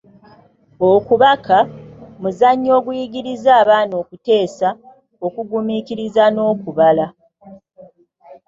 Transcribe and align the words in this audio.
Okubaka, 0.91 1.57
muzannyo 2.21 2.71
okuyigiriza 2.79 3.49
abaana 3.61 3.93
okuteesa 4.03 4.67
okugumiikiriza 5.25 6.23
n’okubala. 6.33 7.05